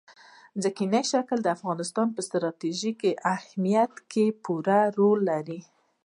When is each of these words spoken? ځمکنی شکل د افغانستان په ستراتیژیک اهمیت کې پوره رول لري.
ځمکنی 0.63 1.03
شکل 1.11 1.37
د 1.41 1.47
افغانستان 1.57 2.07
په 2.15 2.21
ستراتیژیک 2.27 3.01
اهمیت 3.35 3.93
کې 4.11 4.25
پوره 4.43 4.79
رول 4.97 5.19
لري. 5.31 5.59